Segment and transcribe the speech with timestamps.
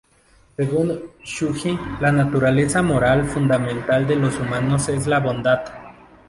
[0.57, 5.61] Según Zhu Xi, la naturaleza moral fundamental de los humanos es la bondad.